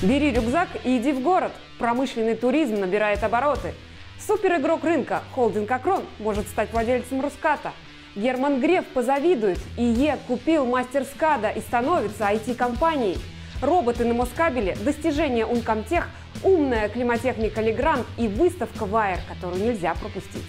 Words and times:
Бери 0.00 0.30
рюкзак 0.30 0.68
и 0.84 0.96
иди 0.98 1.12
в 1.12 1.20
город. 1.22 1.50
Промышленный 1.78 2.36
туризм 2.36 2.76
набирает 2.78 3.24
обороты. 3.24 3.74
Суперигрок 4.24 4.84
рынка, 4.84 5.22
холдинг 5.34 5.68
Акрон, 5.70 6.04
может 6.20 6.46
стать 6.46 6.72
владельцем 6.72 7.20
Руската. 7.20 7.72
Герман 8.14 8.60
Греф 8.60 8.86
позавидует. 8.86 9.58
ИЕ 9.76 10.18
купил 10.28 10.66
мастер 10.66 11.04
СКАДа 11.04 11.50
и 11.50 11.60
становится 11.60 12.24
IT-компанией. 12.24 13.18
Роботы 13.60 14.04
на 14.04 14.14
Москабеле, 14.14 14.76
достижения 14.84 15.44
Ункомтех, 15.44 16.08
умная 16.44 16.88
климатехника 16.88 17.60
Легранд 17.60 18.06
и 18.16 18.28
выставка 18.28 18.86
Вайер, 18.86 19.18
которую 19.28 19.64
нельзя 19.64 19.94
пропустить. 19.94 20.44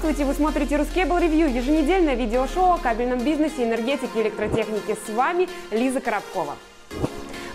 Здравствуйте! 0.00 0.30
Вы 0.30 0.34
смотрите 0.34 0.76
Рускейбл 0.76 1.18
Ревью, 1.18 1.52
еженедельное 1.52 2.14
видеошоу 2.14 2.74
о 2.74 2.78
кабельном 2.78 3.18
бизнесе, 3.18 3.64
энергетике 3.64 4.20
и 4.20 4.22
электротехнике. 4.22 4.94
С 4.94 5.10
вами 5.12 5.48
Лиза 5.72 6.00
Коробкова. 6.00 6.54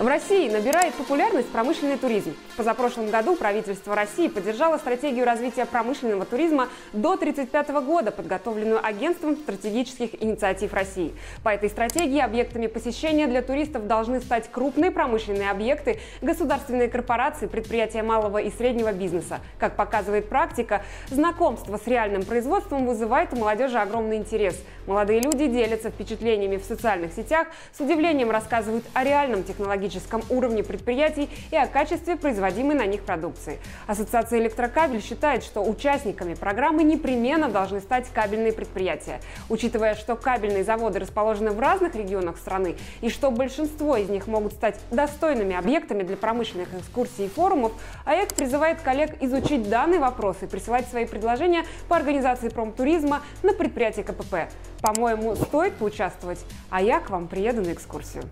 В 0.03 0.07
России 0.07 0.49
набирает 0.49 0.93
популярность 0.95 1.48
промышленный 1.48 1.98
туризм. 1.98 2.35
В 2.49 2.57
позапрошлом 2.57 3.09
году 3.09 3.38
правительство 3.38 3.95
России 3.95 4.27
поддержало 4.27 4.77
стратегию 4.77 5.23
развития 5.23 5.66
промышленного 5.66 6.26
туризма 6.26 6.67
до 6.91 7.13
1935 7.13 7.85
года, 7.85 8.12
подготовленную 8.12 8.85
Агентством 8.85 9.37
стратегических 9.37 10.21
инициатив 10.21 10.74
России. 10.74 11.13
По 11.41 11.54
этой 11.54 11.70
стратегии 11.70 12.20
объектами 12.20 12.68
посещения 12.68 13.27
для 13.27 13.41
туристов 13.41 13.87
должны 13.87 14.20
стать 14.20 14.51
крупные 14.51 14.91
промышленные 14.91 15.49
объекты, 15.49 16.01
государственные 16.21 16.90
корпорации, 16.90 17.48
предприятия 17.48 18.04
малого 18.04 18.40
и 18.40 18.51
среднего 18.51 18.91
бизнеса. 18.91 19.40
Как 19.57 19.77
показывает 19.77 20.27
практика, 20.27 20.84
знакомство 21.12 21.77
с 21.77 21.87
реальным 21.87 22.24
производством 22.24 22.87
вызывает 22.87 23.31
у 23.31 23.37
молодежи 23.37 23.77
огромный 23.77 24.18
интерес. 24.18 24.62
Молодые 24.85 25.21
люди 25.21 25.48
делятся 25.48 25.91
впечатлениями 25.91 26.57
в 26.57 26.65
социальных 26.65 27.13
сетях, 27.13 27.48
с 27.71 27.79
удивлением 27.79 28.31
рассказывают 28.31 28.84
о 28.93 29.05
реальном 29.05 29.46
технологическом 29.46 29.93
технологическом 29.94 30.24
уровне 30.30 30.63
предприятий 30.63 31.30
и 31.52 31.55
о 31.55 31.68
качестве 31.68 32.16
производимой 32.16 32.76
на 32.76 32.86
них 32.86 33.04
продукции. 33.04 33.60
Ассоциация 33.88 34.40
«Электрокабель» 34.40 35.02
считает, 35.02 35.44
что 35.44 35.62
участниками 35.62 36.34
программы 36.34 36.84
непременно 36.84 37.49
должны 37.49 37.80
стать 37.80 38.08
кабельные 38.10 38.54
предприятия. 38.54 39.21
Учитывая, 39.49 39.96
что 39.96 40.16
кабельные 40.16 40.64
заводы 40.64 40.99
расположены 40.99 41.52
в 41.52 41.60
разных 41.60 41.96
регионах 41.96 42.38
страны 42.38 42.76
и 43.02 43.10
что 43.10 43.32
большинство 43.32 43.98
из 43.98 44.10
них 44.10 44.27
могут 44.27 44.54
стать 44.54 44.80
достойными 44.91 45.55
объектами 45.55 46.04
для 46.04 46.18
промышленных 46.18 46.74
экскурсий 46.74 47.26
и 47.26 47.30
форумов, 47.30 47.74
АЭК 48.05 48.34
призывает 48.34 48.82
коллег 48.82 49.21
изучить 49.21 49.70
данный 49.70 49.99
вопрос 49.99 50.38
и 50.41 50.48
присылать 50.48 50.88
свои 50.88 51.05
предложения 51.05 51.66
по 51.88 51.96
организации 51.96 52.49
промтуризма 52.49 53.21
на 53.44 53.54
предприятие 53.54 54.05
КПП. 54.05 54.49
По-моему, 54.82 55.36
стоит 55.36 55.76
поучаствовать, 55.76 56.40
а 56.70 56.82
я 56.82 56.99
к 56.99 57.10
вам 57.10 57.27
приеду 57.27 57.62
на 57.62 57.71
экскурсию. 57.71 58.24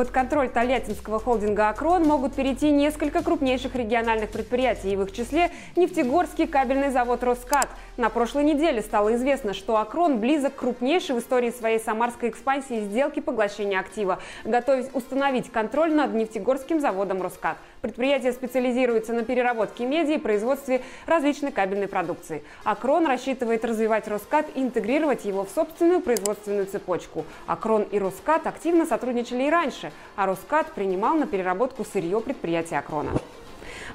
Под 0.00 0.12
контроль 0.12 0.48
Тольяттинского 0.48 1.20
холдинга 1.20 1.68
«Акрон» 1.68 2.04
могут 2.04 2.34
перейти 2.34 2.70
несколько 2.70 3.22
крупнейших 3.22 3.74
региональных 3.74 4.30
предприятий, 4.30 4.94
и 4.94 4.96
в 4.96 5.02
их 5.02 5.12
числе 5.12 5.50
нефтегорский 5.76 6.46
кабельный 6.46 6.88
завод 6.88 7.22
«Роскат». 7.22 7.68
На 8.00 8.08
прошлой 8.08 8.44
неделе 8.44 8.80
стало 8.80 9.14
известно, 9.14 9.52
что 9.52 9.76
«Акрон» 9.76 10.20
близок 10.20 10.54
к 10.54 10.60
крупнейшей 10.60 11.14
в 11.14 11.18
истории 11.18 11.50
своей 11.50 11.78
самарской 11.78 12.30
экспансии 12.30 12.80
сделки 12.80 13.20
поглощения 13.20 13.78
актива, 13.78 14.20
готовясь 14.42 14.88
установить 14.94 15.52
контроль 15.52 15.92
над 15.92 16.14
нефтегорским 16.14 16.80
заводом 16.80 17.20
«Роскат». 17.20 17.58
Предприятие 17.82 18.32
специализируется 18.32 19.12
на 19.12 19.22
переработке 19.22 19.84
меди 19.84 20.12
и 20.12 20.18
производстве 20.18 20.80
различной 21.04 21.52
кабельной 21.52 21.88
продукции. 21.88 22.42
«Акрон» 22.64 23.06
рассчитывает 23.06 23.66
развивать 23.66 24.08
«Роскат» 24.08 24.46
и 24.54 24.62
интегрировать 24.62 25.26
его 25.26 25.44
в 25.44 25.50
собственную 25.50 26.00
производственную 26.00 26.64
цепочку. 26.64 27.26
«Акрон» 27.46 27.82
и 27.82 27.98
«Роскат» 27.98 28.46
активно 28.46 28.86
сотрудничали 28.86 29.42
и 29.42 29.50
раньше, 29.50 29.92
а 30.16 30.24
Роскат 30.24 30.72
принимал 30.72 31.16
на 31.16 31.26
переработку 31.26 31.84
сырье 31.84 32.22
предприятия 32.22 32.78
Акрона. 32.78 33.10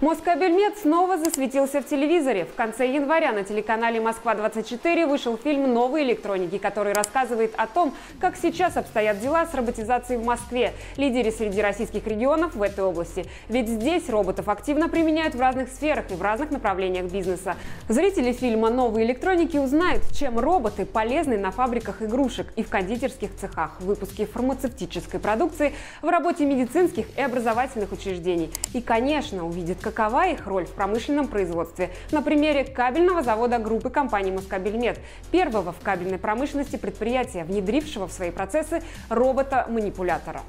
Москабельмет 0.01 0.77
снова 0.77 1.17
засветился 1.17 1.81
в 1.81 1.85
телевизоре. 1.85 2.43
В 2.43 2.53
конце 2.53 2.91
января 2.91 3.31
на 3.31 3.43
телеканале 3.43 4.01
«Москва-24» 4.01 5.07
вышел 5.07 5.37
фильм 5.37 5.73
«Новые 5.73 6.05
электроники», 6.05 6.57
который 6.57 6.91
рассказывает 6.91 7.53
о 7.55 7.65
том, 7.65 7.93
как 8.19 8.35
сейчас 8.35 8.75
обстоят 8.75 9.21
дела 9.21 9.45
с 9.45 9.53
роботизацией 9.53 10.19
в 10.19 10.25
Москве, 10.25 10.73
лидере 10.97 11.31
среди 11.31 11.61
российских 11.61 12.05
регионов 12.07 12.55
в 12.55 12.61
этой 12.61 12.83
области. 12.83 13.25
Ведь 13.47 13.69
здесь 13.69 14.09
роботов 14.09 14.49
активно 14.49 14.89
применяют 14.89 15.33
в 15.33 15.39
разных 15.39 15.69
сферах 15.69 16.11
и 16.11 16.15
в 16.15 16.21
разных 16.21 16.51
направлениях 16.51 17.05
бизнеса. 17.05 17.55
Зрители 17.87 18.33
фильма 18.33 18.69
«Новые 18.69 19.05
электроники» 19.05 19.55
узнают, 19.55 20.03
чем 20.13 20.37
роботы 20.37 20.85
полезны 20.85 21.37
на 21.37 21.51
фабриках 21.51 22.01
игрушек 22.01 22.47
и 22.57 22.63
в 22.63 22.69
кондитерских 22.69 23.33
цехах, 23.37 23.79
в 23.79 23.85
выпуске 23.85 24.25
фармацевтической 24.25 25.21
продукции, 25.21 25.73
в 26.01 26.09
работе 26.09 26.45
медицинских 26.45 27.05
и 27.17 27.21
образовательных 27.21 27.93
учреждений. 27.93 28.51
И, 28.73 28.81
конечно, 28.81 29.45
увидят, 29.45 29.84
какова 29.85 30.25
их 30.29 30.47
роль 30.47 30.65
в 30.65 30.71
промышленном 30.71 31.27
производстве. 31.27 31.91
На 32.11 32.23
примере 32.23 32.63
кабельного 32.65 33.21
завода 33.21 33.59
группы 33.59 33.91
компании 33.91 34.31
«Москабельмет», 34.31 34.99
первого 35.31 35.71
в 35.71 35.79
кабельной 35.81 36.17
промышленности 36.17 36.75
предприятия, 36.75 37.43
внедрившего 37.43 38.07
в 38.07 38.11
свои 38.11 38.31
процессы 38.31 38.81
робота-манипулятора. 39.09 40.41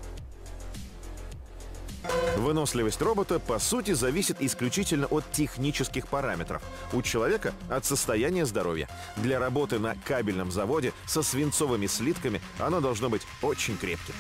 Выносливость 2.39 3.03
робота, 3.03 3.39
по 3.39 3.59
сути, 3.59 3.93
зависит 3.93 4.41
исключительно 4.41 5.07
от 5.07 5.31
технических 5.33 6.09
параметров. 6.09 6.63
У 6.95 7.03
человека– 7.03 7.53
от 7.69 7.85
состояния 7.85 8.47
здоровья. 8.47 8.89
Для 9.17 9.39
работы 9.39 9.79
на 9.79 9.97
кабельном 10.07 10.51
заводе 10.51 10.93
со 11.07 11.23
свинцовыми 11.23 11.87
слитками 11.87 12.41
оно 12.59 12.81
должно 12.81 13.11
быть 13.11 13.23
очень 13.43 13.77
крепким. 13.77 14.15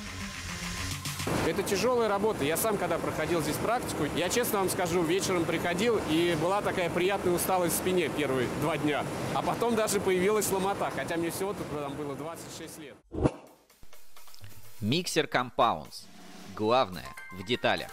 Это 1.47 1.63
тяжелая 1.63 2.09
работа. 2.09 2.45
Я 2.45 2.57
сам, 2.57 2.77
когда 2.77 2.99
проходил 2.99 3.41
здесь 3.41 3.57
практику, 3.57 4.05
я 4.17 4.29
честно 4.29 4.61
вам 4.61 4.69
скажу, 4.69 5.03
вечером 5.03 5.45
приходил, 5.45 6.01
и 6.09 6.37
была 6.41 6.61
такая 6.61 6.91
приятная 6.91 7.35
усталость 7.35 7.75
в 7.75 7.79
спине 7.79 8.09
первые 8.09 8.49
два 8.61 8.77
дня. 8.79 9.05
А 9.35 9.43
потом 9.43 9.75
даже 9.75 10.01
появилась 10.01 10.51
ломота, 10.51 10.91
хотя 10.95 11.17
мне 11.17 11.31
всего 11.31 11.53
тут 11.53 11.67
там 11.71 11.95
было 11.95 12.15
26 12.15 12.79
лет. 12.79 12.95
Миксер 14.81 15.27
Compounds. 15.27 16.07
Главное 16.55 17.07
в 17.33 17.45
деталях. 17.45 17.91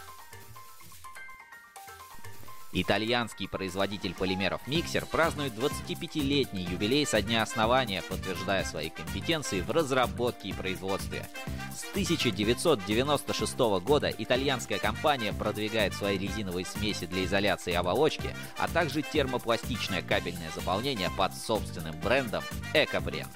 Итальянский 2.75 3.47
производитель 3.47 4.15
полимеров 4.15 4.65
Миксер 4.65 5.05
празднует 5.05 5.53
25-летний 5.53 6.63
юбилей 6.63 7.05
со 7.05 7.21
дня 7.21 7.43
основания, 7.43 8.01
подтверждая 8.01 8.65
свои 8.65 8.89
компетенции 8.89 9.61
в 9.61 9.69
разработке 9.69 10.49
и 10.49 10.53
производстве. 10.53 11.27
С 11.71 11.83
1996 11.91 13.57
года 13.83 14.09
итальянская 14.09 14.79
компания 14.79 15.33
продвигает 15.33 15.93
свои 15.93 16.17
резиновые 16.17 16.65
смеси 16.65 17.05
для 17.05 17.25
изоляции 17.25 17.73
оболочки, 17.73 18.35
а 18.57 18.67
также 18.67 19.03
термопластичное 19.03 20.01
кабельное 20.01 20.49
заполнение 20.55 21.11
под 21.15 21.35
собственным 21.35 21.95
брендом 21.99 22.43
Экопрен. 22.73 23.27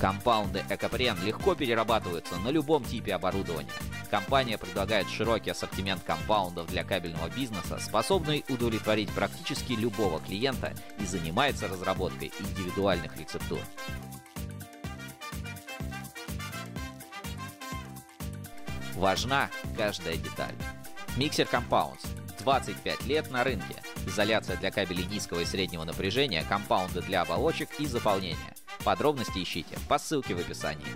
Компаунды 0.00 0.64
Экопрен 0.68 1.16
легко 1.24 1.54
перерабатываются 1.54 2.36
на 2.36 2.48
любом 2.48 2.84
типе 2.84 3.14
оборудования. 3.14 3.70
Компания 4.10 4.58
предлагает 4.58 5.08
широкий 5.08 5.50
ассортимент 5.50 6.02
компаундов 6.02 6.66
для 6.68 6.84
кабельного 6.84 7.28
бизнеса, 7.28 7.78
способный 7.80 8.44
удовлетворить 8.48 9.10
практически 9.10 9.72
любого 9.72 10.20
клиента 10.20 10.74
и 10.98 11.06
занимается 11.06 11.68
разработкой 11.68 12.32
индивидуальных 12.38 13.16
рецептур. 13.16 13.60
Важна 18.94 19.50
каждая 19.76 20.16
деталь. 20.16 20.54
Миксер 21.16 21.48
Compounds. 21.50 22.06
25 22.40 23.06
лет 23.06 23.30
на 23.30 23.42
рынке. 23.42 23.76
Изоляция 24.06 24.56
для 24.56 24.70
кабелей 24.70 25.06
низкого 25.06 25.40
и 25.40 25.44
среднего 25.44 25.84
напряжения, 25.84 26.44
компаунды 26.48 27.00
для 27.00 27.22
оболочек 27.22 27.70
и 27.78 27.86
заполнения. 27.86 28.54
Подробности 28.84 29.42
ищите 29.42 29.78
по 29.88 29.98
ссылке 29.98 30.34
в 30.34 30.38
описании. 30.38 30.86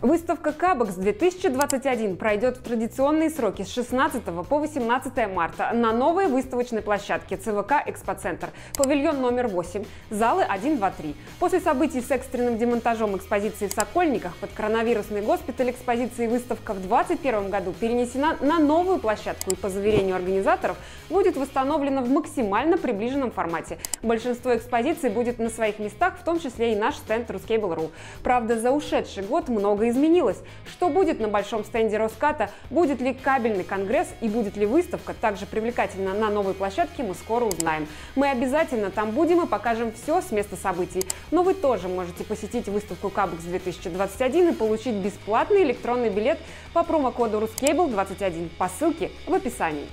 Выставка 0.00 0.52
Кабекс 0.52 0.94
2021 0.94 2.16
пройдет 2.16 2.58
в 2.58 2.62
традиционные 2.62 3.30
сроки 3.30 3.62
с 3.62 3.74
16 3.74 4.22
по 4.22 4.58
18 4.60 5.28
марта 5.34 5.72
на 5.74 5.90
новой 5.90 6.28
выставочной 6.28 6.82
площадке 6.82 7.36
ЦВК 7.36 7.72
«Экспоцентр», 7.84 8.50
павильон 8.76 9.20
номер 9.20 9.48
8, 9.48 9.84
залы 10.10 10.44
1, 10.44 10.76
2, 10.76 10.90
3. 10.92 11.16
После 11.40 11.58
событий 11.58 12.00
с 12.00 12.12
экстренным 12.12 12.58
демонтажом 12.58 13.16
экспозиции 13.16 13.66
в 13.66 13.72
Сокольниках 13.72 14.36
под 14.36 14.52
коронавирусный 14.52 15.20
госпиталь 15.20 15.70
экспозиции 15.70 16.28
выставка 16.28 16.74
в 16.74 16.80
2021 16.80 17.50
году 17.50 17.72
перенесена 17.72 18.36
на 18.40 18.60
новую 18.60 19.00
площадку 19.00 19.50
и, 19.50 19.56
по 19.56 19.68
заверению 19.68 20.14
организаторов, 20.14 20.76
будет 21.10 21.36
восстановлена 21.36 22.02
в 22.02 22.08
максимально 22.08 22.78
приближенном 22.78 23.32
формате. 23.32 23.78
Большинство 24.04 24.54
экспозиций 24.54 25.10
будет 25.10 25.40
на 25.40 25.50
своих 25.50 25.80
местах, 25.80 26.18
в 26.20 26.24
том 26.24 26.38
числе 26.38 26.74
и 26.74 26.76
наш 26.76 26.94
стенд 26.94 27.28
Ruscable.ru. 27.28 27.90
Правда, 28.22 28.60
за 28.60 28.70
ушедший 28.70 29.24
год 29.24 29.48
изменилось. 29.90 30.38
Что 30.66 30.88
будет 30.88 31.20
на 31.20 31.28
большом 31.28 31.64
стенде 31.64 31.98
Роската, 31.98 32.50
будет 32.70 33.00
ли 33.00 33.14
кабельный 33.14 33.64
конгресс 33.64 34.08
и 34.20 34.28
будет 34.28 34.56
ли 34.56 34.66
выставка 34.66 35.14
также 35.14 35.46
привлекательна 35.46 36.14
на 36.14 36.30
новой 36.30 36.54
площадке, 36.54 37.02
мы 37.02 37.14
скоро 37.14 37.44
узнаем. 37.44 37.86
Мы 38.14 38.28
обязательно 38.30 38.90
там 38.90 39.10
будем 39.10 39.42
и 39.42 39.46
покажем 39.46 39.92
все 39.92 40.20
с 40.20 40.30
места 40.30 40.56
событий. 40.56 41.02
Но 41.30 41.42
вы 41.42 41.54
тоже 41.54 41.88
можете 41.88 42.24
посетить 42.24 42.68
выставку 42.68 43.10
Кабекс 43.10 43.44
2021 43.44 44.50
и 44.50 44.52
получить 44.52 44.94
бесплатный 44.94 45.62
электронный 45.62 46.10
билет 46.10 46.38
по 46.72 46.84
промокоду 46.84 47.38
Ruscable21 47.38 48.50
по 48.58 48.68
ссылке 48.68 49.10
в 49.26 49.34
описании. 49.34 49.86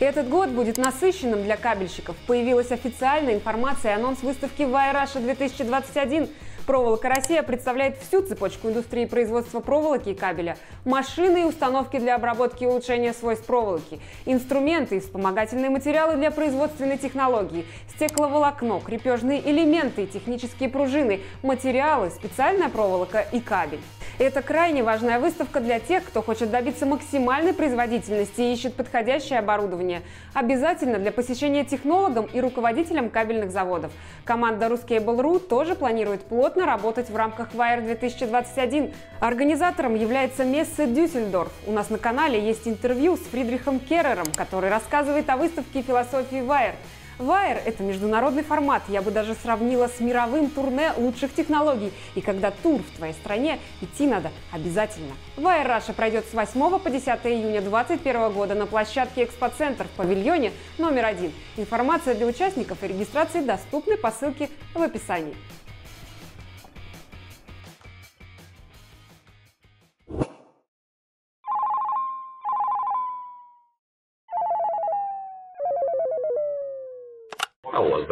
Этот 0.00 0.28
год 0.28 0.50
будет 0.50 0.78
насыщенным 0.78 1.44
для 1.44 1.56
кабельщиков. 1.56 2.16
Появилась 2.26 2.72
официальная 2.72 3.34
информация 3.34 3.92
и 3.92 3.94
анонс 3.94 4.20
выставки 4.22 4.62
Вайраша 4.62 5.20
2021. 5.20 6.28
Проволока. 6.66 7.08
Россия 7.08 7.42
представляет 7.42 7.98
всю 7.98 8.22
цепочку 8.22 8.68
индустрии 8.68 9.04
производства 9.04 9.60
проволоки 9.60 10.10
и 10.10 10.14
кабеля, 10.14 10.56
машины 10.84 11.42
и 11.42 11.44
установки 11.44 11.98
для 11.98 12.14
обработки 12.14 12.64
и 12.64 12.66
улучшения 12.66 13.12
свойств 13.12 13.46
проволоки, 13.46 14.00
инструменты 14.26 14.96
и 14.96 15.00
вспомогательные 15.00 15.70
материалы 15.70 16.16
для 16.16 16.30
производственной 16.30 16.98
технологии, 16.98 17.66
стекловолокно, 17.96 18.80
крепежные 18.80 19.40
элементы 19.40 20.04
и 20.04 20.06
технические 20.06 20.68
пружины, 20.68 21.20
материалы, 21.42 22.10
специальная 22.10 22.68
проволока 22.68 23.26
и 23.32 23.40
кабель. 23.40 23.80
Это 24.18 24.42
крайне 24.42 24.82
важная 24.82 25.18
выставка 25.18 25.60
для 25.60 25.80
тех, 25.80 26.04
кто 26.04 26.22
хочет 26.22 26.50
добиться 26.50 26.84
максимальной 26.84 27.54
производительности 27.54 28.42
и 28.42 28.52
ищет 28.52 28.74
подходящее 28.74 29.38
оборудование. 29.38 30.02
Обязательно 30.34 30.98
для 30.98 31.12
посещения 31.12 31.64
технологам 31.64 32.26
и 32.26 32.40
руководителям 32.40 33.08
кабельных 33.08 33.50
заводов. 33.50 33.90
Команда 34.24 34.66
Ruscable.ru 34.66 35.38
тоже 35.38 35.74
планирует 35.74 36.22
плотно 36.22 36.66
работать 36.66 37.08
в 37.08 37.16
рамках 37.16 37.54
Wire 37.54 37.82
2021. 37.82 38.92
Организатором 39.20 39.94
является 39.94 40.44
Мессе 40.44 40.86
Дюссельдорф. 40.86 41.52
У 41.66 41.72
нас 41.72 41.88
на 41.88 41.98
канале 41.98 42.38
есть 42.38 42.68
интервью 42.68 43.16
с 43.16 43.20
Фридрихом 43.20 43.80
Керрером, 43.80 44.26
который 44.36 44.68
рассказывает 44.68 45.28
о 45.30 45.36
выставке 45.36 45.82
философии 45.82 46.38
Wire. 46.38 46.74
Wire– 47.18 47.60
это 47.64 47.82
международный 47.82 48.42
формат, 48.42 48.82
я 48.88 49.02
бы 49.02 49.10
даже 49.10 49.34
сравнила 49.34 49.88
с 49.88 50.00
мировым 50.00 50.50
турне 50.50 50.92
лучших 50.96 51.34
технологий. 51.34 51.92
И 52.14 52.20
когда 52.20 52.50
тур 52.50 52.80
в 52.82 52.96
твоей 52.96 53.14
стране, 53.14 53.58
идти 53.80 54.06
надо 54.06 54.30
обязательно. 54.50 55.12
Wire 55.36 55.66
Russia 55.66 55.92
пройдет 55.92 56.24
с 56.30 56.34
8 56.34 56.78
по 56.78 56.90
10 56.90 57.08
июня 57.24 57.60
2021 57.60 58.32
года 58.32 58.54
на 58.54 58.66
площадке 58.66 59.24
Экспоцентр 59.24 59.84
в 59.84 59.90
павильоне 59.90 60.52
номер 60.78 61.06
один. 61.06 61.32
Информация 61.56 62.14
для 62.14 62.26
участников 62.26 62.82
и 62.82 62.88
регистрации 62.88 63.42
доступны 63.42 63.96
по 63.96 64.10
ссылке 64.10 64.48
в 64.74 64.82
описании. 64.82 65.36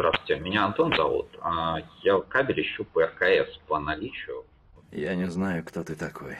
Здравствуйте. 0.01 0.41
Меня 0.41 0.65
Антон 0.65 0.93
зовут. 0.95 1.27
А, 1.41 1.77
Я 2.01 2.19
кабель 2.21 2.61
ищу 2.61 2.83
по 2.85 3.05
РКС 3.05 3.57
по 3.67 3.79
наличию. 3.79 4.43
Я 4.91 5.15
не 5.15 5.29
знаю, 5.29 5.63
кто 5.63 5.83
ты 5.83 5.95
такой. 5.95 6.37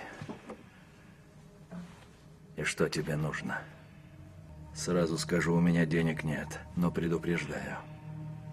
И 2.58 2.63
что 2.63 2.90
тебе 2.90 3.16
нужно. 3.16 3.62
Сразу 4.74 5.18
скажу, 5.18 5.54
у 5.54 5.60
меня 5.60 5.86
денег 5.86 6.24
нет, 6.24 6.60
но 6.75 6.92
предупреждаю. 6.92 7.78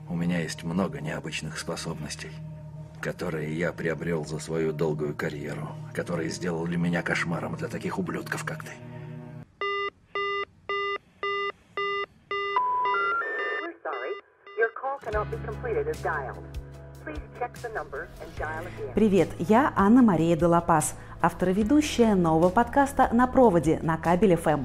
У 0.09 0.15
меня 0.15 0.41
есть 0.41 0.63
много 0.63 1.01
необычных 1.01 1.59
способностей, 1.59 2.33
которые 3.01 3.57
я 3.57 3.73
приобрел 3.73 4.25
за 4.25 4.39
свою 4.39 4.73
долгую 4.73 5.15
карьеру, 5.15 5.69
которые 5.95 6.29
сделали 6.29 6.77
меня 6.77 7.03
кошмаром 7.03 7.57
для 7.57 7.69
таких 7.69 7.99
ублюдков, 7.99 8.45
как 8.45 8.65
ты. 8.65 8.73
Привет, 18.95 19.29
я 19.39 19.73
Анна-Мария 19.75 20.37
Делапас, 20.37 20.95
автор 21.23 21.49
и 21.49 21.53
ведущая 21.55 22.15
нового 22.15 22.51
подкаста 22.51 23.09
«На 23.13 23.27
проводе» 23.27 23.79
на 23.83 23.97
Кабель 23.97 24.37
FM. 24.37 24.65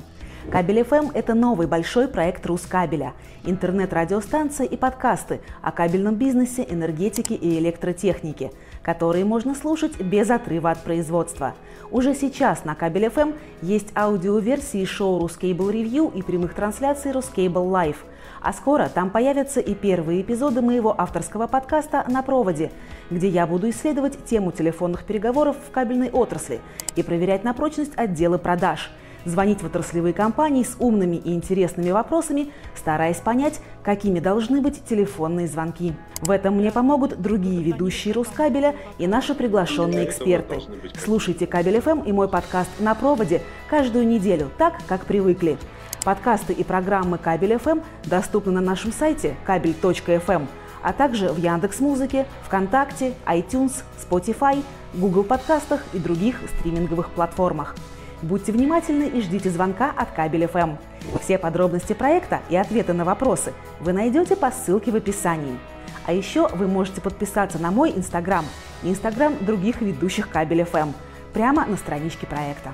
Кабель 0.52 0.84
FM– 0.84 1.10
это 1.14 1.34
новый 1.34 1.68
большой 1.68 2.08
проект 2.08 2.46
RusCable 2.46 2.95
я, 2.95 3.14
интернет-радиостанция 3.46 4.68
и 4.68 4.76
подкасты 4.76 5.40
о 5.62 5.72
кабельном 5.72 6.16
бизнесе, 6.16 6.66
энергетике 6.70 7.34
и 7.34 7.58
электротехнике, 7.60 8.52
которые 8.84 9.26
можно 9.26 9.56
слушать 9.56 10.00
без 10.00 10.30
отрыва 10.30 10.72
от 10.72 10.84
производства. 10.84 11.56
Уже 11.92 12.14
сейчас 12.14 12.66
на 12.66 12.76
Кабель 12.76 13.10
FM 13.10 13.32
есть 13.62 13.96
аудиоверсии 13.96 14.86
шоу 14.86 15.20
RusCable 15.20 15.70
Review 15.70 16.12
и 16.14 16.22
прямых 16.22 16.54
трансляций 16.54 17.12
RusCable 17.12 17.66
Live. 17.66 18.04
А 18.42 18.52
скоро 18.52 18.90
там 18.90 19.10
появятся 19.10 19.62
и 19.62 19.74
первые 19.74 20.22
эпизоды 20.22 20.62
моего 20.62 20.94
авторского 21.00 21.48
подкаста 21.48 22.04
«На 22.10 22.22
проводе», 22.22 22.72
где 23.10 23.30
я 23.30 23.48
буду 23.48 23.70
исследовать 23.70 24.24
тему 24.26 24.52
телефонных 24.52 25.06
переговоров 25.06 25.56
в 25.68 25.72
кабельной 25.72 26.10
отрасли 26.10 26.60
и 26.96 27.04
проверять 27.04 27.46
на 27.46 27.54
прочность 27.54 27.94
отделы 27.96 28.38
продаж– 28.38 28.92
звонить 29.26 29.62
в 29.62 29.66
отраслевые 29.66 30.14
компании 30.14 30.64
с 30.64 30.76
умными 30.80 31.16
и 31.16 31.34
интересными 31.34 31.92
вопросами, 31.92 32.52
стараясь 32.76 33.18
понять, 33.18 33.60
какими 33.84 34.20
должны 34.20 34.62
быть 34.62 34.84
телефонные 34.86 35.48
звонки. 35.48 35.94
В 36.22 36.32
этом 36.32 36.56
мне 36.56 36.72
помогут 36.72 37.22
другие 37.22 37.62
ведущие 37.62 38.14
Рускабеля 38.14 38.76
и 38.98 39.08
наши 39.08 39.36
приглашенные 39.36 40.06
эксперты. 40.06 40.62
Слушайте 41.04 41.48
Кабель 41.48 41.82
ФМ 41.82 42.02
и 42.02 42.12
мой 42.12 42.28
подкаст 42.28 42.70
«На 42.80 42.96
проводе» 42.96 43.42
каждую 43.70 44.08
неделю, 44.08 44.50
так, 44.58 44.76
как 44.88 45.06
привыкли. 45.06 45.58
Подкасты 46.04 46.52
и 46.54 46.64
программы 46.64 47.18
Кабель 47.18 47.58
ФМ 47.58 47.80
доступны 48.04 48.52
на 48.52 48.62
нашем 48.62 48.92
сайте 48.92 49.36
кабель.фм, 49.46 50.48
а 50.82 50.94
также 50.94 51.30
в 51.30 51.38
Яндекс 51.38 51.80
Музыке, 51.80 52.26
ВКонтакте, 52.44 53.14
iTunes, 53.26 53.84
Spotify, 53.98 54.62
Google 54.94 55.24
подкастах 55.24 55.82
и 55.94 56.00
других 56.00 56.42
стриминговых 56.60 57.10
платформах. 57.12 57.76
Будьте 58.24 58.54
внимательны 58.54 59.10
и 59.10 59.20
ждите 59.20 59.50
звонка 59.50 59.92
от 59.98 60.12
Кабель 60.12 60.48
ФМ. 60.48 60.78
Все 61.22 61.38
подробности 61.38 61.92
проекта 61.92 62.40
и 62.50 62.56
ответы 62.56 62.94
на 62.94 63.04
вопросы 63.04 63.52
вы 63.82 63.92
найдете 63.92 64.38
по 64.38 64.50
ссылке 64.50 64.92
в 64.92 64.96
описании. 64.96 65.60
А 66.06 66.14
еще 66.14 66.48
вы 66.48 66.68
можете 66.68 67.02
подписаться 67.02 67.60
на 67.60 67.70
мой 67.70 67.92
Инстаграм 67.92 68.46
и 68.82 68.90
Инстаграм 68.90 69.36
других 69.42 69.82
ведущих 69.82 70.30
Кабель 70.30 70.64
ФМ 70.64 70.92
прямо 71.34 71.66
на 71.66 71.76
страничке 71.76 72.26
проекта. 72.26 72.72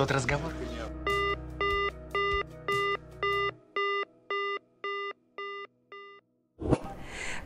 Тот 0.00 0.12
разговор. 0.12 0.50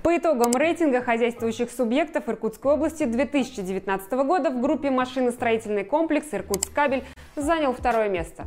По 0.04 0.16
итогам 0.16 0.52
рейтинга 0.54 1.02
хозяйствующих 1.02 1.72
субъектов 1.72 2.28
Иркутской 2.28 2.74
области 2.74 3.06
2019 3.06 4.12
года 4.12 4.50
в 4.50 4.60
группе 4.60 4.90
машиностроительный 4.90 5.82
комплекс 5.82 6.28
«Иркутскабель» 6.32 7.02
занял 7.34 7.72
второе 7.72 8.08
место. 8.08 8.44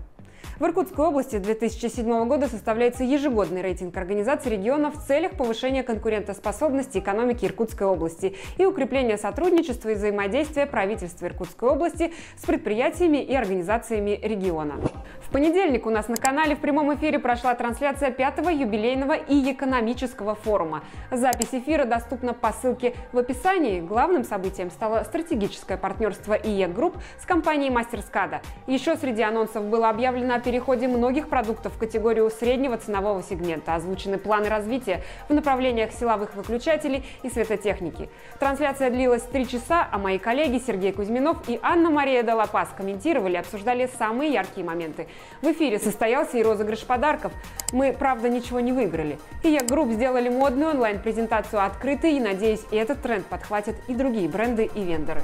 В 0.59 0.65
Иркутской 0.65 1.05
области 1.05 1.37
2007 1.37 2.27
года 2.27 2.47
составляется 2.47 3.03
ежегодный 3.03 3.61
рейтинг 3.61 3.95
организации 3.95 4.49
региона 4.49 4.89
в 4.89 5.05
целях 5.05 5.33
повышения 5.33 5.83
конкурентоспособности 5.83 6.97
экономики 6.97 7.45
Иркутской 7.45 7.85
области 7.85 8.35
и 8.57 8.65
укрепления 8.65 9.19
сотрудничества 9.19 9.89
и 9.89 9.93
взаимодействия 9.93 10.65
правительства 10.65 11.27
Иркутской 11.27 11.69
области 11.69 12.11
с 12.37 12.45
предприятиями 12.47 13.17
и 13.17 13.35
организациями 13.35 14.19
региона. 14.23 14.79
В 15.21 15.29
понедельник 15.29 15.85
у 15.85 15.91
нас 15.91 16.07
на 16.07 16.15
канале 16.15 16.55
в 16.55 16.59
прямом 16.59 16.95
эфире 16.95 17.19
прошла 17.19 17.53
трансляция 17.53 18.09
пятого 18.09 18.49
юбилейного 18.49 19.13
и 19.13 19.51
экономического 19.51 20.33
форума. 20.33 20.83
Запись 21.11 21.49
эфира 21.51 21.85
доступна 21.85 22.33
по 22.33 22.51
ссылке 22.51 22.95
в 23.11 23.17
описании. 23.19 23.79
Главным 23.79 24.23
событием 24.23 24.71
стало 24.71 25.03
стратегическое 25.03 25.77
партнерство 25.77 26.33
IEK 26.33 26.67
Group 26.67 26.95
с 27.21 27.25
компанией 27.27 27.69
MasterSCADA. 27.69 28.41
Еще 28.65 28.95
среди 28.95 29.21
анонсов 29.21 29.65
было 29.65 29.89
объявлено 29.89 30.35
о 30.35 30.39
переходе 30.47 30.87
многих 30.87 31.27
продуктов 31.27 31.73
в 31.73 31.77
категорию 31.77 32.31
среднего 32.31 32.77
ценового 32.77 33.21
сегмента. 33.21 33.75
Озвучены 33.75 34.17
планы 34.17 34.47
развития 34.47 35.03
в 35.27 35.33
направлениях 35.33 35.91
силовых 35.91 36.35
выключателей 36.35 37.05
и 37.21 37.29
светотехники. 37.29 38.09
Трансляция 38.39 38.89
длилась 38.89 39.23
три 39.23 39.45
часа, 39.45 39.85
а 39.91 39.97
мои 39.97 40.17
коллеги 40.17 40.63
Сергей 40.65 40.93
Кузьминов 40.93 41.49
и 41.49 41.59
Анна-Мария 41.61 42.23
Далапас 42.23 42.69
комментировали, 42.77 43.35
обсуждали 43.35 43.89
самые 43.99 44.31
яркие 44.31 44.65
моменты. 44.65 45.07
В 45.41 45.51
эфире 45.51 45.79
состоялся 45.79 46.37
и 46.37 46.43
розыгрыш 46.43 46.85
подарков. 46.85 47.33
Мы, 47.73 47.91
правда, 47.91 48.29
ничего 48.29 48.61
не 48.61 48.71
выиграли. 48.71 49.19
И 49.43 49.49
я 49.49 49.59
групп 49.65 49.91
сделали 49.91 50.29
модную 50.29 50.71
онлайн-презентацию 50.71 51.61
открытой, 51.61 52.13
и, 52.13 52.21
надеюсь, 52.21 52.63
этот 52.71 53.01
тренд 53.01 53.25
подхватят 53.25 53.75
и 53.89 53.93
другие 53.93 54.29
бренды 54.29 54.69
и 54.73 54.81
вендоры. 54.81 55.23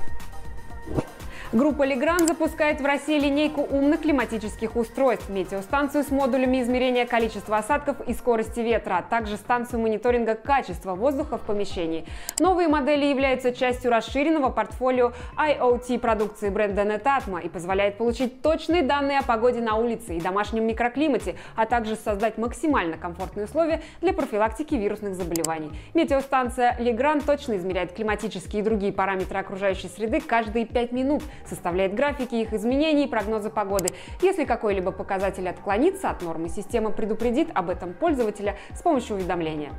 Группа 1.53 1.83
Legrand 1.83 2.25
запускает 2.25 2.81
в 2.81 2.85
России 2.85 3.19
линейку 3.19 3.61
умных 3.61 4.01
климатических 4.01 4.75
устройств, 4.75 5.29
метеостанцию 5.29 6.03
с 6.03 6.09
модулями 6.09 6.63
измерения 6.63 7.05
количества 7.05 7.57
осадков 7.57 7.97
и 8.07 8.15
скорости 8.15 8.59
ветра, 8.59 8.95
а 8.97 9.01
также 9.03 9.37
станцию 9.37 9.81
мониторинга 9.81 10.33
качества 10.33 10.95
воздуха 10.95 11.37
в 11.37 11.41
помещении. 11.41 12.07
Новые 12.39 12.67
модели 12.67 13.05
являются 13.05 13.53
частью 13.53 13.91
расширенного 13.91 14.49
портфолио 14.49 15.13
IoT 15.37 15.99
продукции 15.99 16.49
бренда 16.49 16.81
Netatmo 16.81 17.39
и 17.39 17.49
позволяет 17.49 17.99
получить 17.99 18.41
точные 18.41 18.81
данные 18.81 19.19
о 19.19 19.23
погоде 19.23 19.61
на 19.61 19.75
улице 19.75 20.17
и 20.17 20.19
домашнем 20.19 20.65
микроклимате, 20.65 21.35
а 21.55 21.67
также 21.67 21.95
создать 21.95 22.39
максимально 22.39 22.97
комфортные 22.97 23.45
условия 23.45 23.83
для 24.01 24.13
профилактики 24.13 24.73
вирусных 24.73 25.13
заболеваний. 25.13 25.69
Метеостанция 25.93 26.75
Legrand 26.79 27.23
точно 27.23 27.57
измеряет 27.57 27.93
климатические 27.93 28.63
и 28.63 28.65
другие 28.65 28.91
параметры 28.91 29.37
окружающей 29.37 29.87
среды 29.87 30.19
каждые 30.19 30.65
5 30.65 30.91
минут, 30.91 31.21
составляет 31.47 31.93
графики 31.93 32.35
их 32.35 32.53
изменений 32.53 33.05
и 33.05 33.07
прогнозы 33.07 33.49
погоды. 33.49 33.89
Если 34.21 34.45
какой-либо 34.45 34.91
показатель 34.91 35.47
отклонится 35.47 36.09
от 36.09 36.21
нормы, 36.21 36.49
система 36.49 36.91
предупредит 36.91 37.49
об 37.53 37.69
этом 37.69 37.93
пользователя 37.93 38.55
с 38.73 38.81
помощью 38.81 39.17
уведомления. 39.17 39.71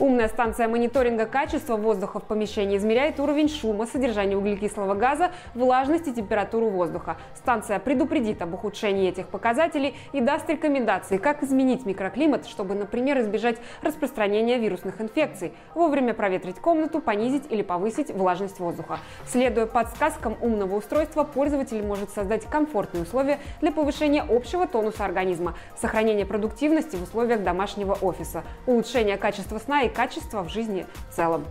Умная 0.00 0.28
станция 0.28 0.68
мониторинга 0.68 1.26
качества 1.26 1.76
воздуха 1.76 2.18
в 2.18 2.24
помещении 2.24 2.76
измеряет 2.76 3.20
уровень 3.20 3.48
шума, 3.48 3.86
содержание 3.86 4.36
углекислого 4.36 4.94
газа, 4.94 5.30
влажность 5.54 6.08
и 6.08 6.12
температуру 6.12 6.68
воздуха. 6.68 7.16
Станция 7.34 7.78
предупредит 7.78 8.42
об 8.42 8.54
ухудшении 8.54 9.08
этих 9.08 9.28
показателей 9.28 9.96
и 10.12 10.20
даст 10.20 10.48
рекомендации, 10.50 11.16
как 11.16 11.42
изменить 11.42 11.86
микроклимат, 11.86 12.46
чтобы, 12.46 12.74
например, 12.74 13.20
избежать 13.20 13.58
распространения 13.82 14.58
вирусных 14.58 15.00
инфекций, 15.00 15.52
вовремя 15.74 16.14
проветрить 16.14 16.56
комнату, 16.56 17.00
понизить 17.00 17.44
или 17.50 17.62
повысить 17.62 18.10
влажность 18.10 18.58
воздуха. 18.58 18.98
Следуя 19.26 19.66
подсказкам 19.66 20.36
умного 20.40 20.76
устройства, 20.76 21.07
пользователь 21.08 21.82
может 21.82 22.10
создать 22.10 22.44
комфортные 22.44 23.02
условия 23.02 23.38
для 23.60 23.72
повышения 23.72 24.22
общего 24.22 24.66
тонуса 24.66 25.04
организма, 25.04 25.54
сохранения 25.76 26.26
продуктивности 26.26 26.96
в 26.96 27.02
условиях 27.02 27.42
домашнего 27.42 27.94
офиса, 27.94 28.44
улучшения 28.66 29.16
качества 29.16 29.58
сна 29.58 29.82
и 29.82 29.88
качества 29.88 30.42
в 30.42 30.48
жизни 30.48 30.86
в 31.10 31.14
целом. 31.14 31.44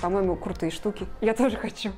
По-моему, 0.00 0.36
крутые 0.36 0.70
штуки. 0.70 1.06
Я 1.20 1.34
тоже 1.34 1.56
хочу. 1.56 1.90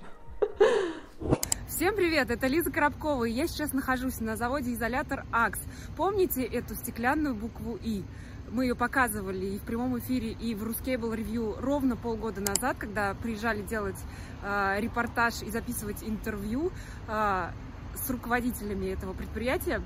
Всем 1.67 1.97
привет, 1.97 2.31
это 2.31 2.47
Лиза 2.47 2.71
Коробкова, 2.71 3.25
и 3.25 3.33
я 3.33 3.47
сейчас 3.47 3.73
нахожусь 3.73 4.21
на 4.21 4.37
заводе 4.37 4.73
изолятор 4.75 5.25
АКС. 5.33 5.59
Помните 5.97 6.45
эту 6.45 6.75
стеклянную 6.75 7.35
букву 7.35 7.79
И? 7.83 8.05
Мы 8.51 8.67
ее 8.67 8.75
показывали 8.75 9.47
и 9.47 9.59
в 9.59 9.63
прямом 9.63 9.99
эфире, 9.99 10.33
и 10.33 10.55
в 10.55 10.63
Ruscable 10.63 11.17
Review 11.17 11.61
ровно 11.61 11.97
полгода 11.97 12.41
назад, 12.41 12.77
когда 12.79 13.15
приезжали 13.15 13.63
делать 13.63 13.99
э, 14.43 14.77
репортаж 14.79 15.43
и 15.43 15.51
записывать 15.51 16.03
интервью 16.03 16.71
э, 17.09 17.51
с 17.95 18.11
руководителями 18.11 18.87
этого 18.87 19.13
предприятия. 19.13 19.83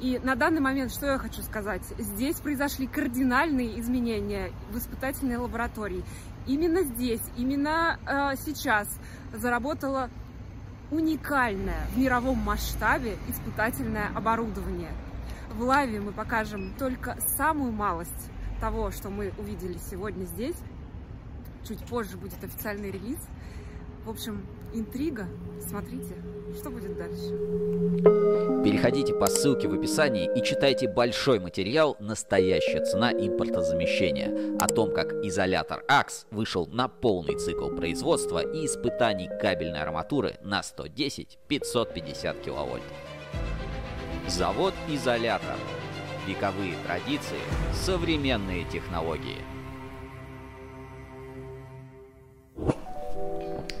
И 0.00 0.20
на 0.22 0.34
данный 0.34 0.60
момент, 0.60 0.92
что 0.92 1.06
я 1.06 1.18
хочу 1.18 1.42
сказать, 1.42 1.82
здесь 1.98 2.36
произошли 2.36 2.86
кардинальные 2.86 3.80
изменения 3.80 4.52
в 4.70 4.78
испытательной 4.78 5.38
лаборатории. 5.38 6.04
Именно 6.46 6.82
здесь, 6.82 7.22
именно 7.36 7.98
э, 8.06 8.36
сейчас 8.44 8.88
заработало 9.32 10.10
уникальное 10.94 11.86
в 11.92 11.98
мировом 11.98 12.38
масштабе 12.38 13.16
испытательное 13.28 14.08
оборудование. 14.14 14.92
В 15.52 15.62
лайве 15.62 16.00
мы 16.00 16.12
покажем 16.12 16.74
только 16.78 17.16
самую 17.36 17.72
малость 17.72 18.30
того, 18.60 18.90
что 18.90 19.10
мы 19.10 19.32
увидели 19.38 19.78
сегодня 19.90 20.24
здесь. 20.24 20.56
Чуть 21.66 21.84
позже 21.86 22.16
будет 22.16 22.42
официальный 22.42 22.90
релиз. 22.90 23.18
В 24.04 24.10
общем, 24.10 24.44
интрига. 24.74 25.28
Смотрите, 25.66 26.14
что 26.58 26.70
будет 26.70 26.96
дальше. 26.96 27.30
Переходите 28.64 29.14
по 29.14 29.26
ссылке 29.26 29.68
в 29.68 29.74
описании 29.74 30.30
и 30.36 30.42
читайте 30.42 30.88
большой 30.88 31.38
материал 31.38 31.96
«Настоящая 32.00 32.84
цена 32.84 33.12
импортозамещения» 33.12 34.56
о 34.58 34.66
том, 34.68 34.92
как 34.92 35.12
изолятор 35.24 35.84
АКС 35.88 36.26
вышел 36.30 36.66
на 36.66 36.88
полный 36.88 37.36
цикл 37.38 37.68
производства 37.68 38.38
и 38.38 38.66
испытаний 38.66 39.28
кабельной 39.40 39.80
арматуры 39.80 40.36
на 40.42 40.60
110-550 40.60 42.42
киловольт. 42.44 42.84
Завод 44.28 44.74
«Изолятор». 44.88 45.56
Вековые 46.26 46.74
традиции, 46.86 47.40
современные 47.74 48.64
технологии– 48.64 49.38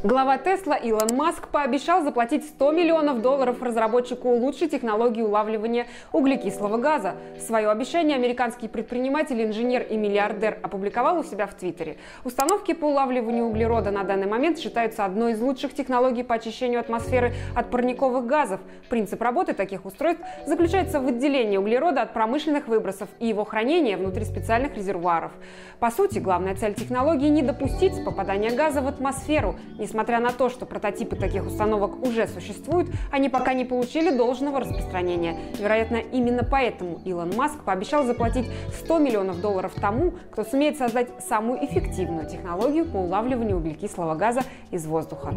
Глава 0.04 0.36
Тесла 0.36 0.74
Илон 0.74 1.16
Маск 1.16 1.48
пообещал 1.48 2.04
заплатить 2.04 2.44
100 2.44 2.72
миллионов 2.72 3.22
долларов 3.22 3.62
разработчику 3.62 4.34
лучшей 4.34 4.68
технологии 4.68 5.22
улавливания 5.22 5.86
углекислого 6.12 6.76
газа. 6.76 7.14
Свое 7.40 7.70
обещание 7.70 8.14
американский 8.14 8.68
предприниматель, 8.68 9.42
инженер 9.42 9.80
и 9.88 9.96
миллиардер 9.96 10.58
опубликовал 10.62 11.20
у 11.20 11.24
себя 11.24 11.46
в 11.46 11.54
Твиттере. 11.54 11.96
Установки 12.22 12.74
по 12.74 12.84
улавливанию 12.84 13.46
углерода 13.46 13.90
на 13.90 14.04
данный 14.04 14.26
момент 14.26 14.58
считаются 14.58 15.06
одной 15.06 15.32
из 15.32 15.40
лучших 15.40 15.72
технологий 15.72 16.22
по 16.22 16.34
очищению 16.34 16.80
атмосферы 16.80 17.32
от 17.56 17.70
парниковых 17.70 18.26
газов. 18.26 18.60
Принцип 18.90 19.22
работы 19.22 19.54
таких 19.54 19.86
устройств 19.86 20.22
заключается 20.44 21.00
в 21.00 21.06
отделении 21.06 21.56
углерода 21.56 22.02
от 22.02 22.12
промышленных 22.12 22.68
выбросов 22.68 23.08
и 23.20 23.28
его 23.28 23.46
хранении 23.46 23.94
внутри 23.94 24.26
специальных 24.26 24.76
резервуаров. 24.76 25.32
По 25.80 25.90
сути, 25.90 26.18
главная 26.18 26.56
цель 26.56 26.74
технологии– 26.74 27.28
не 27.30 27.40
допустить 27.40 28.04
попадания 28.04 28.50
газа 28.50 28.82
в 28.82 28.86
атмосферу, 28.86 29.56
Несмотря 29.94 30.18
на 30.18 30.32
то, 30.32 30.48
что 30.48 30.66
прототипы 30.66 31.14
таких 31.14 31.46
установок 31.46 32.04
уже 32.04 32.26
существуют, 32.26 32.90
они 33.12 33.28
пока 33.28 33.54
не 33.54 33.64
получили 33.64 34.10
должного 34.10 34.58
распространения. 34.58 35.38
Вероятно, 35.56 35.98
именно 35.98 36.42
поэтому 36.42 37.00
Илон 37.04 37.32
Маск 37.36 37.62
пообещал 37.62 38.04
заплатить 38.04 38.50
100 38.82 38.98
миллионов 38.98 39.40
долларов 39.40 39.72
тому, 39.80 40.14
кто 40.32 40.42
сумеет 40.42 40.78
создать 40.78 41.10
самую 41.24 41.64
эффективную 41.64 42.28
технологию 42.28 42.86
по 42.86 42.96
улавливанию 42.96 43.58
углекислого 43.58 44.16
газа 44.16 44.42
из 44.72 44.84
воздуха. 44.84 45.32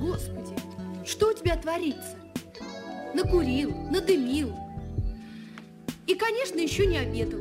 Господи, 0.00 0.56
что 1.06 1.28
у 1.28 1.32
тебя 1.32 1.54
творится? 1.54 2.16
Накурил, 3.14 3.72
надымил, 3.88 4.52
и, 6.06 6.14
конечно, 6.14 6.58
еще 6.58 6.86
не 6.86 6.98
обедал. 6.98 7.40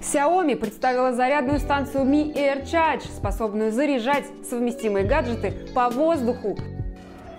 Xiaomi 0.00 0.56
представила 0.56 1.12
зарядную 1.12 1.58
станцию 1.58 2.04
Mi 2.04 2.34
Air 2.34 2.64
Charge, 2.64 3.04
способную 3.16 3.72
заряжать 3.72 4.26
совместимые 4.48 5.06
гаджеты 5.06 5.52
по 5.74 5.88
воздуху 5.88 6.58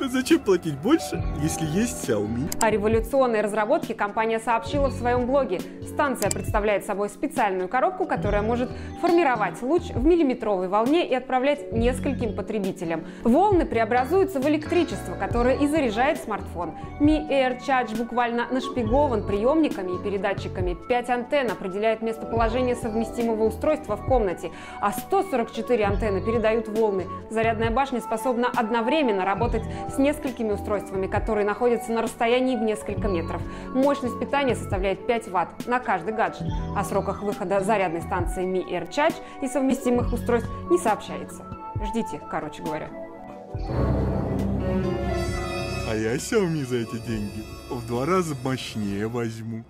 да 0.04 0.10
зачем 0.10 0.40
платить 0.42 0.78
больше, 0.80 1.24
если 1.42 1.66
есть 1.66 2.10
Xiaomi? 2.10 2.58
О 2.60 2.70
революционной 2.70 3.40
разработке 3.40 3.94
компания 3.94 4.38
сообщила 4.38 4.88
в 4.88 4.94
своем 4.94 5.25
блоге. 5.25 5.62
Станция 5.94 6.32
представляет 6.32 6.86
собой 6.86 7.08
специальную 7.08 7.70
коробку, 7.70 8.06
которая 8.06 8.42
может 8.42 8.72
формировать 9.00 9.62
луч 9.62 9.92
в 9.92 10.04
миллиметровой 10.04 10.68
волне 10.68 11.08
и 11.08 11.14
отправлять 11.14 11.72
нескольким 11.72 12.36
потребителям. 12.36 13.04
Волны 13.24 13.64
преобразуются 13.64 14.40
в 14.40 14.48
электричество, 14.50 15.14
которое 15.14 15.56
и 15.56 15.68
заряжает 15.68 16.18
смартфон. 16.18 16.72
Mi 17.00 17.30
Air 17.30 17.60
Charge 17.60 17.96
буквально 17.96 18.48
нашпигован 18.50 19.28
приемниками 19.28 19.92
и 19.92 20.04
передатчиками. 20.04 20.76
Пять 20.90 21.12
антенн 21.12 21.52
определяет 21.52 22.02
местоположение 22.02 22.76
совместимого 22.76 23.44
устройства 23.44 23.96
в 23.96 24.04
комнате, 24.06 24.50
а 24.82 24.92
144 24.92 25.84
антенны 25.86 26.22
передают 26.22 26.68
волны. 26.70 27.06
Зарядная 27.30 27.70
башня 27.70 28.02
способна 28.02 28.48
одновременно 28.56 29.26
работать 29.26 29.64
с 29.94 30.00
несколькими 30.00 30.54
устройствами, 30.54 31.06
которые 31.06 31.46
находятся 31.46 31.92
на 31.92 32.02
расстоянии 32.02 32.56
в 32.56 32.64
несколько 32.64 33.08
метров. 33.08 33.44
Мощность 33.76 34.20
питания 34.20 34.56
составляет 34.56 35.06
5 35.06 35.28
Вт 35.28 35.68
на 35.68 35.83
каждый 35.84 36.13
гаджет. 36.13 36.48
О 36.75 36.84
сроках 36.84 37.22
выхода 37.22 37.60
зарядной 37.62 38.02
станции 38.02 38.46
Mi 38.46 38.63
Air 38.68 38.90
Charge 38.90 39.16
и 39.42 39.48
совместимых 39.48 40.12
устройств 40.12 40.50
не 40.72 40.78
сообщается. 40.78 41.46
Ждите, 41.86 42.22
короче 42.30 42.63
говоря. 42.63 42.90
А 45.90 45.96
я 45.96 46.16
Xiaomi 46.16 46.66
за 46.66 46.78
эти 46.78 46.98
деньги 47.06 47.44
в 47.70 47.86
два 47.86 48.06
раза 48.06 48.36
мощнее 48.44 49.08
возьму. 49.08 49.63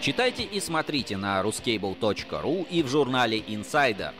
Читайте 0.00 0.42
и 0.42 0.60
смотрите 0.60 1.16
на 1.16 1.40
ruscable.ru 1.40 2.66
и 2.68 2.82
в 2.82 2.88
журнале 2.88 3.38
Insider. 3.40 4.12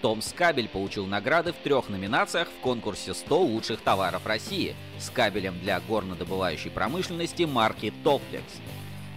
Том 0.00 0.20
Скабель 0.20 0.68
получил 0.68 1.06
награды 1.06 1.52
в 1.52 1.56
трех 1.56 1.88
номинациях 1.88 2.48
в 2.48 2.60
конкурсе 2.62 3.14
100 3.14 3.40
лучших 3.40 3.80
товаров 3.82 4.26
России 4.26 4.74
с 4.98 5.10
кабелем 5.10 5.60
для 5.60 5.78
горнодобывающей 5.80 6.70
промышленности 6.70 7.44
марки 7.44 7.92
Toplex. 8.02 8.42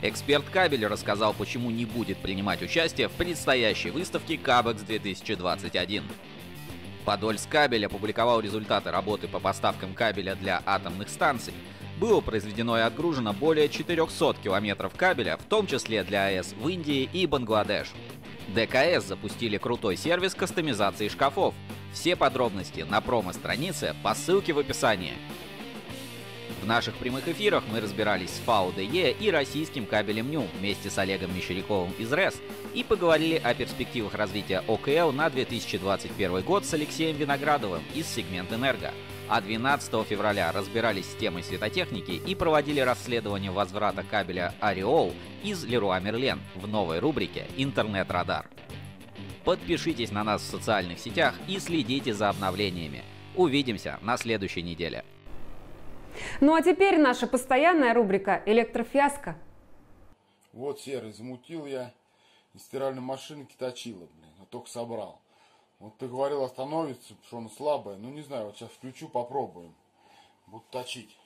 Эксперт 0.02 0.46
кабеля 0.50 0.90
рассказал, 0.90 1.34
почему 1.34 1.72
не 1.72 1.86
будет 1.86 2.18
принимать 2.18 2.62
участие 2.62 3.08
в 3.08 3.14
предстоящей 3.14 3.92
выставке 3.92 4.38
Кабекс 4.38 4.82
2021. 4.82 6.04
Подольскабель 7.06 7.86
опубликовал 7.86 8.42
результаты 8.42 8.92
работы 8.92 9.28
по 9.28 9.40
поставкам 9.40 9.94
кабеля 9.94 10.36
для 10.36 10.62
атомных 10.66 11.10
станций. 11.10 11.54
Было 12.00 12.20
произведено 12.20 12.78
и 12.78 12.82
отгружено 12.82 13.32
более 13.32 13.70
400 13.70 14.36
километров 14.44 14.94
кабеля, 14.96 15.38
в 15.38 15.44
том 15.44 15.66
числе 15.66 16.04
для 16.04 16.25
АЭС 16.25 16.54
в 16.60 16.68
Индии 16.68 17.10
и 17.14 17.25
Бангладеш. 17.25 17.94
ДКС 18.50 19.06
запустили 19.06 19.58
крутой 19.58 19.96
сервис 19.96 20.36
кастомизации 20.36 21.08
шкафов. 21.08 21.54
Все 21.94 22.16
подробности 22.18 22.82
на 22.82 23.00
промо-странице 23.00 23.96
по 24.04 24.14
ссылке 24.14 24.52
в 24.52 24.60
описании. 24.60 25.14
В 26.66 26.68
наших 26.68 26.96
прямых 26.96 27.28
эфирах 27.28 27.64
мы 27.72 27.80
разбирались 27.80 28.32
с 28.32 28.40
ФАУ-ДЕ 28.40 29.12
и 29.12 29.30
российским 29.30 29.86
кабелем 29.86 30.32
НЮ 30.32 30.48
вместе 30.58 30.90
с 30.90 30.98
Олегом 30.98 31.32
Мещеряковым 31.36 31.92
из 32.00 32.12
РЭС 32.12 32.42
и 32.74 32.84
поговорили 32.84 33.36
о 33.36 33.54
перспективах 33.54 34.16
развития 34.16 34.64
ОКЛ 34.68 35.12
на 35.12 35.30
2021 35.30 36.42
год 36.42 36.66
с 36.66 36.74
Алексеем 36.74 37.18
Виноградовым 37.18 37.84
из 37.94 38.08
сегмент 38.08 38.52
«Энерго». 38.52 38.92
А 39.30 39.42
12 39.42 40.08
февраля 40.08 40.52
разбирались 40.52 41.06
с 41.06 41.16
темой 41.18 41.44
светотехники 41.44 42.14
и 42.14 42.34
проводили 42.34 42.80
расследование 42.80 43.52
возврата 43.52 44.02
кабеля 44.02 44.56
Ореол 44.60 45.14
из 45.44 45.64
Леруа 45.66 46.00
Мерлен 46.00 46.40
в 46.56 46.68
новой 46.68 46.98
рубрике 46.98 47.46
«Интернет-радар». 47.58 48.50
Подпишитесь 49.44 50.10
на 50.10 50.24
нас 50.24 50.42
в 50.42 50.50
социальных 50.50 50.98
сетях 50.98 51.36
и 51.48 51.60
следите 51.60 52.16
за 52.16 52.30
обновлениями. 52.30 53.04
Увидимся 53.36 54.00
на 54.02 54.18
следующей 54.18 54.64
неделе. 54.64 55.06
Ну 56.42 56.56
а 56.56 56.62
теперь 56.62 56.98
наша 56.98 57.28
постоянная 57.28 57.94
рубрика 57.94 58.42
«Электрофиаско». 58.46 59.36
Вот, 60.54 60.80
Серый, 60.80 61.12
замутил 61.12 61.66
я 61.66 61.94
из 62.54 62.64
стиральной 62.64 63.02
машинки 63.02 63.56
точила, 63.58 64.08
блин, 64.16 64.32
а 64.42 64.46
только 64.46 64.70
собрал. 64.70 65.22
Вот 65.80 65.98
ты 65.98 66.08
говорил 66.08 66.44
остановится, 66.44 67.14
что 67.28 67.40
она 67.40 67.50
слабая. 67.50 67.98
Ну 67.98 68.10
не 68.10 68.22
знаю, 68.22 68.46
вот 68.46 68.58
сейчас 68.58 68.70
включу, 68.70 69.10
попробуем. 69.10 69.76
Буду 70.48 70.64
точить. 70.72 71.18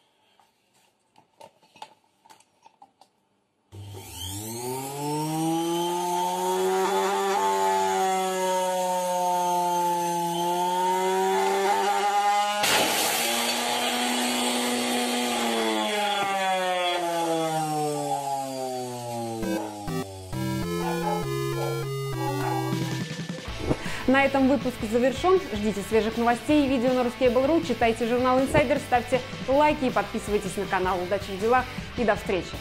Этом 24.30 24.48
выпуск 24.48 24.76
завершен. 24.92 25.40
Ждите 25.54 25.82
свежих 25.90 26.16
новостей 26.18 26.66
и 26.66 26.70
видео 26.70 26.94
на 26.94 27.00
Ruskable.ru, 27.00 27.68
читайте 27.68 28.08
журнал 28.08 28.40
Insider, 28.40 28.80
ставьте 28.80 29.20
лайки 29.48 29.86
и 29.86 29.90
подписывайтесь 29.90 30.56
на 30.56 30.66
канал. 30.66 31.02
Удачи 31.02 31.32
в 31.36 31.42
делах 31.42 31.66
и 31.98 32.04
до 32.04 32.16
встречи! 32.16 32.56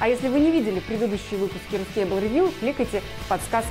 А 0.00 0.08
если 0.08 0.26
вы 0.26 0.40
не 0.40 0.50
видели 0.50 0.80
предыдущие 0.80 1.38
выпуски 1.38 1.76
Ruskable 1.76 2.20
Review, 2.20 2.52
кликайте 2.58 3.00
в 3.24 3.28
подсказки. 3.28 3.70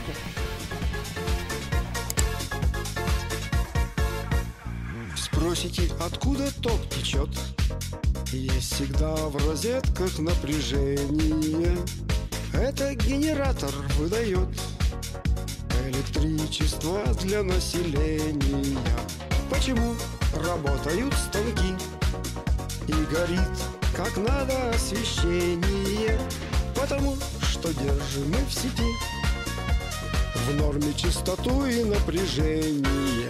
Спросите, 5.17 5.91
откуда 5.99 6.49
ток 6.61 6.79
течет? 6.89 7.29
Есть 8.31 8.73
всегда 8.73 9.13
в 9.15 9.35
розетках 9.45 10.17
напряжение. 10.17 11.77
Это 12.53 12.95
генератор 12.95 13.71
выдает 13.97 14.50
электричество 15.91 17.03
для 17.21 17.43
населения. 17.43 18.77
Почему 19.49 19.93
работают 20.33 21.13
станки 21.13 21.75
и 22.87 22.93
горит 23.13 23.39
как 23.95 24.15
надо 24.17 24.71
освещение? 24.73 26.19
Потому 26.75 27.15
что 27.41 27.73
держим 27.73 28.29
мы 28.29 28.37
в 28.45 28.53
сети 28.53 28.87
в 30.33 30.55
норме 30.55 30.93
частоту 30.93 31.65
и 31.65 31.83
напряжение. 31.83 33.29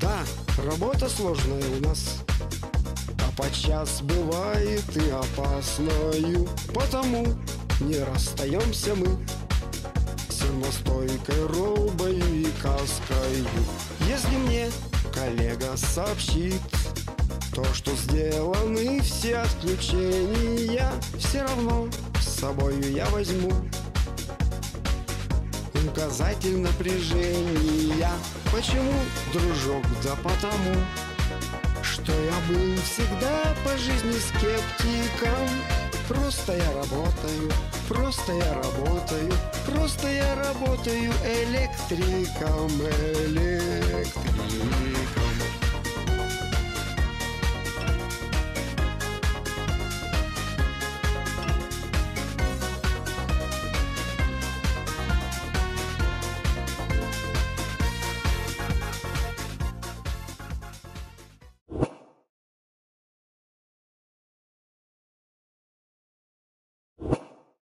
Да, 0.00 0.20
работа 0.64 1.08
сложная 1.08 1.62
у 1.78 1.86
нас, 1.86 2.20
а 3.20 3.36
подчас 3.36 4.00
бывает 4.02 4.84
и 4.96 5.10
опасною, 5.10 6.48
потому 6.74 7.26
не 7.80 7.98
расстаемся 7.98 8.94
мы 8.94 9.18
с 10.28 10.36
термостойкой, 10.36 11.46
робою 11.46 12.40
и 12.40 12.46
каскою. 12.62 13.46
Если 14.08 14.36
мне 14.36 14.70
коллега 15.12 15.76
сообщит 15.76 16.60
то, 17.54 17.64
что 17.72 17.92
сделаны 17.96 19.00
все 19.00 19.38
отключения, 19.38 20.90
все 21.18 21.42
равно 21.42 21.88
с 22.20 22.40
собою 22.40 22.92
я 22.92 23.06
возьму 23.06 23.52
указатель 25.86 26.58
напряжения. 26.58 28.10
Почему, 28.52 28.92
дружок? 29.32 29.84
Да 30.02 30.16
потому, 30.16 30.74
что 31.82 32.12
я 32.12 32.34
был 32.48 32.76
всегда 32.82 33.54
по 33.64 33.76
жизни 33.78 34.18
скептиком. 34.18 35.83
Просто 36.08 36.52
я 36.54 36.72
работаю, 36.74 37.50
просто 37.88 38.32
я 38.32 38.54
работаю, 38.54 39.32
просто 39.66 40.08
я 40.08 40.34
работаю 40.34 41.12
электриком, 41.24 42.70
электриком. 43.26 44.34